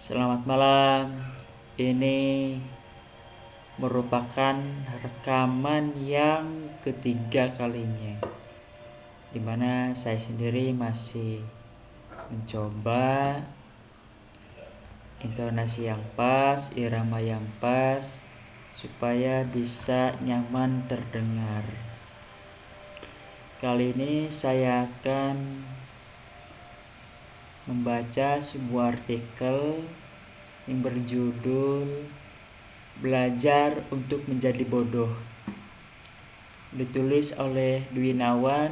Selamat 0.00 0.48
malam. 0.48 1.12
Ini 1.76 2.56
merupakan 3.76 4.56
rekaman 5.04 5.92
yang 6.00 6.72
ketiga 6.80 7.52
kalinya, 7.52 8.16
di 9.28 9.36
mana 9.44 9.92
saya 9.92 10.16
sendiri 10.16 10.72
masih 10.72 11.44
mencoba 12.32 13.44
intonasi 15.20 15.92
yang 15.92 16.00
pas, 16.16 16.72
irama 16.80 17.20
yang 17.20 17.44
pas, 17.60 18.24
supaya 18.72 19.44
bisa 19.44 20.16
nyaman 20.24 20.88
terdengar. 20.88 21.68
Kali 23.60 23.92
ini 23.92 24.32
saya 24.32 24.88
akan 24.88 25.36
membaca 27.68 28.40
sebuah 28.40 28.96
artikel 28.96 29.84
yang 30.64 30.80
berjudul 30.80 32.08
Belajar 33.00 33.80
untuk 33.88 34.24
Menjadi 34.28 34.60
Bodoh. 34.64 35.12
Ditulis 36.72 37.32
oleh 37.36 37.88
Dwi 37.90 38.12
Nawan 38.12 38.70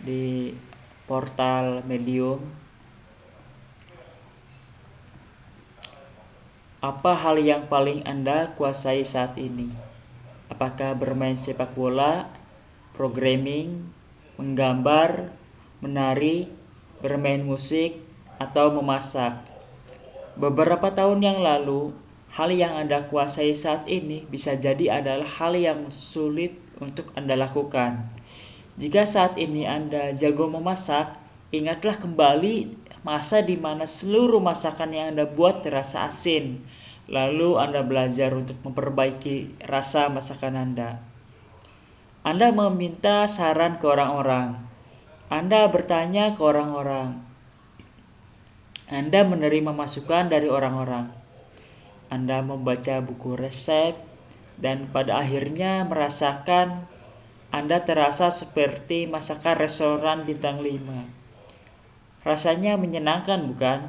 di 0.00 0.56
portal 1.04 1.84
Medium. 1.84 2.40
Apa 6.80 7.12
hal 7.12 7.36
yang 7.36 7.68
paling 7.68 8.00
Anda 8.08 8.56
kuasai 8.56 9.04
saat 9.04 9.36
ini? 9.36 9.68
Apakah 10.48 10.96
bermain 10.96 11.36
sepak 11.36 11.76
bola, 11.76 12.32
programming, 12.96 13.92
menggambar, 14.40 15.28
menari, 15.84 16.48
bermain 17.00 17.42
musik, 17.42 17.98
atau 18.40 18.72
memasak. 18.72 19.36
Beberapa 20.40 20.88
tahun 20.88 21.20
yang 21.20 21.44
lalu, 21.44 21.92
hal 22.32 22.48
yang 22.48 22.72
Anda 22.72 23.04
kuasai 23.04 23.52
saat 23.52 23.84
ini 23.84 24.24
bisa 24.24 24.56
jadi 24.56 25.04
adalah 25.04 25.28
hal 25.28 25.52
yang 25.52 25.92
sulit 25.92 26.56
untuk 26.80 27.12
Anda 27.12 27.36
lakukan. 27.36 28.08
Jika 28.80 29.04
saat 29.04 29.36
ini 29.36 29.68
Anda 29.68 30.16
jago 30.16 30.48
memasak, 30.48 31.20
ingatlah 31.52 32.00
kembali 32.00 32.72
masa 33.04 33.44
di 33.44 33.60
mana 33.60 33.84
seluruh 33.84 34.40
masakan 34.40 34.96
yang 34.96 35.06
Anda 35.12 35.28
buat 35.28 35.60
terasa 35.60 36.08
asin. 36.08 36.64
Lalu 37.04 37.60
Anda 37.60 37.84
belajar 37.84 38.32
untuk 38.32 38.56
memperbaiki 38.64 39.60
rasa 39.68 40.08
masakan 40.08 40.56
Anda. 40.56 41.04
Anda 42.24 42.48
meminta 42.54 43.28
saran 43.28 43.76
ke 43.76 43.84
orang-orang. 43.84 44.69
Anda 45.30 45.70
bertanya 45.70 46.34
ke 46.34 46.42
orang-orang. 46.42 47.22
Anda 48.90 49.22
menerima 49.22 49.70
masukan 49.70 50.26
dari 50.26 50.50
orang-orang. 50.50 51.06
Anda 52.10 52.42
membaca 52.42 52.98
buku 52.98 53.38
resep 53.38 53.94
dan 54.58 54.90
pada 54.90 55.22
akhirnya 55.22 55.86
merasakan 55.86 56.90
Anda 57.54 57.78
terasa 57.86 58.34
seperti 58.34 59.06
masakan 59.06 59.54
restoran 59.54 60.26
bintang 60.26 60.66
5. 60.66 62.26
Rasanya 62.26 62.74
menyenangkan 62.74 63.46
bukan? 63.54 63.86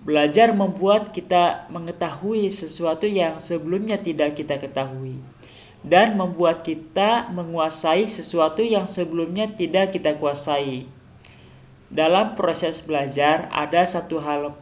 Belajar 0.00 0.56
membuat 0.56 1.12
kita 1.12 1.68
mengetahui 1.68 2.48
sesuatu 2.48 3.04
yang 3.04 3.36
sebelumnya 3.36 4.00
tidak 4.00 4.40
kita 4.40 4.56
ketahui 4.56 5.20
dan 5.86 6.18
membuat 6.18 6.66
kita 6.66 7.30
menguasai 7.30 8.10
sesuatu 8.10 8.62
yang 8.64 8.84
sebelumnya 8.84 9.46
tidak 9.50 9.94
kita 9.94 10.18
kuasai. 10.18 10.90
Dalam 11.88 12.36
proses 12.36 12.84
belajar, 12.84 13.48
ada 13.48 13.80
satu 13.86 14.20
hal 14.20 14.52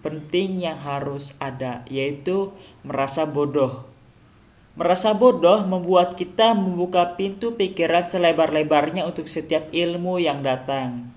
penting 0.00 0.64
yang 0.64 0.80
harus 0.80 1.36
ada, 1.36 1.84
yaitu 1.92 2.52
merasa 2.80 3.28
bodoh. 3.28 3.84
Merasa 4.80 5.12
bodoh 5.12 5.60
membuat 5.68 6.16
kita 6.16 6.56
membuka 6.56 7.18
pintu 7.20 7.52
pikiran 7.52 8.00
selebar-lebarnya 8.00 9.04
untuk 9.04 9.28
setiap 9.28 9.68
ilmu 9.68 10.16
yang 10.16 10.40
datang. 10.40 11.12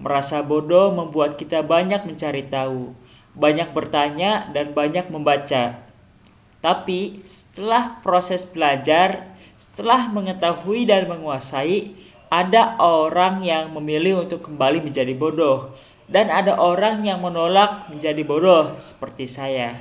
Merasa 0.00 0.40
bodoh 0.40 0.92
membuat 0.92 1.36
kita 1.36 1.60
banyak 1.60 2.08
mencari 2.08 2.48
tahu, 2.48 2.96
banyak 3.36 3.76
bertanya, 3.76 4.48
dan 4.56 4.72
banyak 4.72 5.12
membaca. 5.12 5.85
Tapi 6.66 7.22
setelah 7.22 8.02
proses 8.02 8.42
belajar, 8.42 9.30
setelah 9.54 10.10
mengetahui 10.10 10.82
dan 10.82 11.06
menguasai, 11.06 11.94
ada 12.26 12.74
orang 12.82 13.38
yang 13.46 13.70
memilih 13.70 14.26
untuk 14.26 14.50
kembali 14.50 14.82
menjadi 14.82 15.14
bodoh 15.14 15.78
dan 16.10 16.26
ada 16.26 16.58
orang 16.58 17.06
yang 17.06 17.22
menolak 17.22 17.86
menjadi 17.86 18.18
bodoh 18.26 18.74
seperti 18.74 19.30
saya. 19.30 19.78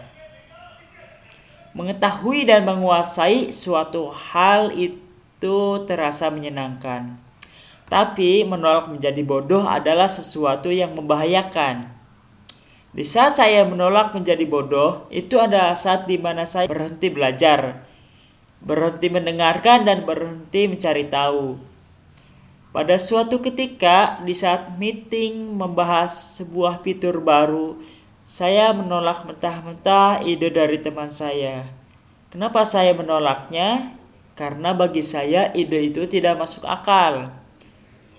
Mengetahui 1.74 2.46
dan 2.46 2.70
menguasai 2.70 3.50
suatu 3.50 4.14
hal 4.14 4.70
itu 4.78 5.58
terasa 5.90 6.30
menyenangkan. 6.30 7.18
Tapi 7.90 8.46
menolak 8.46 8.94
menjadi 8.94 9.26
bodoh 9.26 9.66
adalah 9.66 10.06
sesuatu 10.06 10.70
yang 10.70 10.94
membahayakan. 10.94 11.90
Di 12.96 13.04
saat 13.04 13.36
saya 13.36 13.68
menolak 13.68 14.16
menjadi 14.16 14.48
bodoh, 14.48 15.04
itu 15.12 15.36
adalah 15.36 15.76
saat 15.76 16.08
di 16.08 16.16
mana 16.16 16.48
saya 16.48 16.64
berhenti 16.64 17.12
belajar, 17.12 17.84
berhenti 18.64 19.12
mendengarkan 19.12 19.84
dan 19.84 20.08
berhenti 20.08 20.72
mencari 20.72 21.04
tahu. 21.12 21.60
Pada 22.72 22.96
suatu 22.96 23.44
ketika, 23.44 24.24
di 24.24 24.32
saat 24.32 24.80
meeting 24.80 25.60
membahas 25.60 26.40
sebuah 26.40 26.80
fitur 26.88 27.20
baru, 27.20 27.76
saya 28.24 28.72
menolak 28.72 29.28
mentah-mentah 29.28 30.24
ide 30.24 30.48
dari 30.48 30.80
teman 30.80 31.12
saya. 31.12 31.68
Kenapa 32.32 32.64
saya 32.64 32.96
menolaknya? 32.96 33.92
Karena 34.40 34.72
bagi 34.72 35.04
saya 35.04 35.52
ide 35.52 35.92
itu 35.92 36.08
tidak 36.08 36.40
masuk 36.40 36.64
akal. 36.64 37.28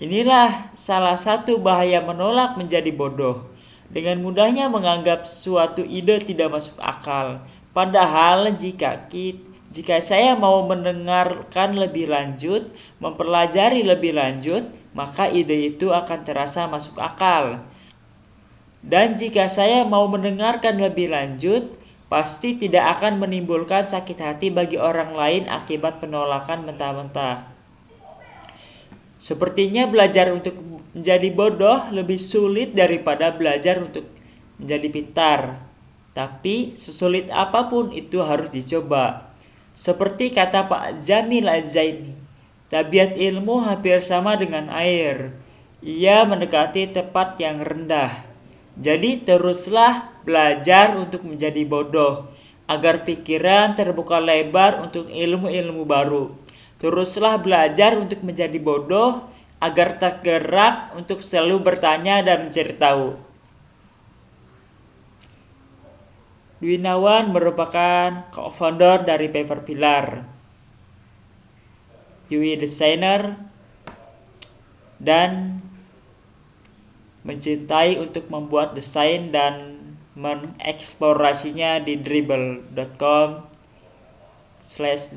Inilah 0.05 0.69
salah 0.77 1.17
satu 1.17 1.57
bahaya 1.57 2.05
menolak 2.05 2.61
menjadi 2.61 2.93
bodoh 2.93 3.56
dengan 3.91 4.19
mudahnya 4.23 4.67
menganggap 4.67 5.27
suatu 5.27 5.83
ide 5.87 6.19
tidak 6.23 6.55
masuk 6.55 6.79
akal. 6.83 7.43
Padahal 7.71 8.51
jika 8.57 9.07
kita, 9.07 9.47
jika 9.71 9.99
saya 10.01 10.33
mau 10.39 10.65
mendengarkan 10.65 11.77
lebih 11.77 12.09
lanjut, 12.09 12.71
mempelajari 13.03 13.83
lebih 13.83 14.17
lanjut, 14.17 14.65
maka 14.97 15.29
ide 15.29 15.77
itu 15.77 15.93
akan 15.93 16.25
terasa 16.25 16.65
masuk 16.71 16.97
akal. 16.97 17.61
Dan 18.87 19.19
jika 19.19 19.51
saya 19.51 19.83
mau 19.83 20.07
mendengarkan 20.07 20.79
lebih 20.79 21.11
lanjut, 21.11 21.75
pasti 22.07 22.55
tidak 22.55 22.97
akan 22.99 23.19
menimbulkan 23.19 23.83
sakit 23.83 24.19
hati 24.23 24.49
bagi 24.55 24.79
orang 24.79 25.13
lain 25.13 25.51
akibat 25.51 25.99
penolakan 25.99 26.63
mentah-mentah. 26.71 27.51
Sepertinya 29.19 29.91
belajar 29.91 30.31
untuk 30.31 30.55
menjadi 30.97 31.29
bodoh 31.29 31.93
lebih 31.93 32.17
sulit 32.17 32.73
daripada 32.73 33.29
belajar 33.29 33.77
untuk 33.85 34.09
menjadi 34.57 34.89
pintar. 34.89 35.41
Tapi 36.17 36.73
sesulit 36.73 37.29
apa 37.29 37.69
pun 37.69 37.93
itu 37.93 38.25
harus 38.25 38.49
dicoba. 38.49 39.29
Seperti 39.77 40.33
kata 40.33 40.65
Pak 40.65 41.05
Jamil 41.05 41.45
Az-Zaini, 41.45 42.17
tabiat 42.73 43.13
ilmu 43.21 43.61
hampir 43.61 44.01
sama 44.01 44.41
dengan 44.41 44.73
air. 44.73 45.37
Ia 45.85 46.25
mendekati 46.25 46.89
tempat 46.89 47.37
yang 47.37 47.61
rendah. 47.61 48.25
Jadi 48.81 49.21
teruslah 49.21 50.09
belajar 50.25 50.97
untuk 50.97 51.29
menjadi 51.29 51.61
bodoh 51.69 52.33
agar 52.65 53.05
pikiran 53.05 53.77
terbuka 53.77 54.17
lebar 54.17 54.81
untuk 54.81 55.07
ilmu-ilmu 55.13 55.85
baru 55.85 56.47
Teruslah 56.77 57.41
belajar 57.41 57.97
untuk 57.97 58.21
menjadi 58.21 58.61
bodoh 58.61 59.25
agar 59.57 59.97
tergerak 59.97 60.93
untuk 60.93 61.25
selalu 61.25 61.65
bertanya 61.65 62.21
dan 62.21 62.45
mencari 62.45 62.75
tahu. 62.77 63.17
Dwinawan 66.57 67.37
merupakan 67.37 68.33
co-founder 68.33 69.05
dari 69.05 69.29
Paper 69.29 69.61
Pillar. 69.61 70.25
Yui 72.33 72.59
desainer 72.59 73.39
dan 74.97 75.61
mencintai 77.23 78.01
untuk 78.01 78.33
membuat 78.33 78.73
desain 78.73 79.31
dan 79.31 79.79
mengeksplorasinya 80.17 81.85
di 81.85 82.01
dribble.com 82.01 83.45
slash. 84.65 85.13